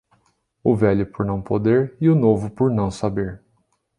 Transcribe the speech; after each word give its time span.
o 0.63 0.75
velho 0.75 1.05
por 1.11 1.23
não 1.23 1.39
poder 1.43 1.95
e 2.01 2.09
o 2.09 2.15
novo 2.15 2.49
por 2.49 2.71
não 2.71 2.89
saber 2.89 3.39